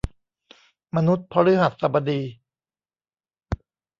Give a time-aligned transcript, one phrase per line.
[0.95, 2.21] มนุษย์พฤหัสบดี